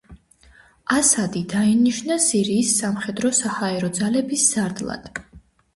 [0.95, 5.27] ასადი დაინიშნა სირიის სამხედრო-საჰაერო ძალების სარდლად.